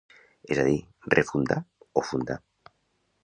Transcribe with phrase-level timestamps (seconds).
[0.53, 0.77] És a dir,
[1.15, 1.59] refundar
[2.01, 2.39] o fundar.